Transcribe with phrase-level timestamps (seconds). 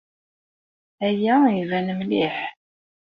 [1.07, 2.35] Aya iban mliḥ.